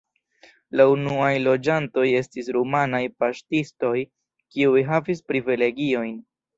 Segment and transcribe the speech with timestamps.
[0.79, 3.95] La unuaj loĝantoj estis rumanaj paŝtistoj,
[4.57, 6.23] kiuj havis privilegiojn.